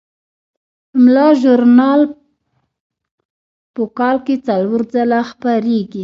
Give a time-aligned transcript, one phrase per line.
[0.91, 2.01] پملا ژورنال
[3.73, 5.99] په کال کې څلور ځله خپریږي.